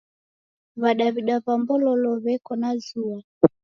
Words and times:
W'adaw'ida 0.81 1.35
wa 1.45 1.55
Mbololo 1.61 2.11
w'eka 2.23 2.53
na 2.61 2.69
zua. 2.85 3.19